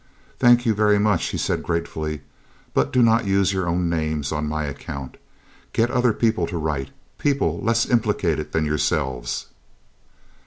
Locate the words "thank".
0.39-0.65